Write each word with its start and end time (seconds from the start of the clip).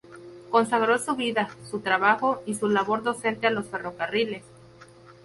Consagró 0.49 0.97
su 0.97 1.15
vida, 1.15 1.51
su 1.69 1.81
trabajo 1.81 2.41
y 2.47 2.55
su 2.55 2.67
labor 2.67 3.03
docente 3.03 3.45
a 3.45 3.51
los 3.51 3.67
ferrocarriles. 3.67 4.41